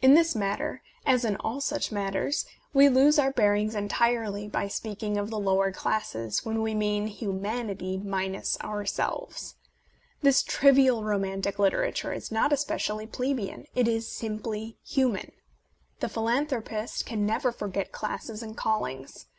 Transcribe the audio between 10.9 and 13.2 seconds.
ro mantic literature is not especially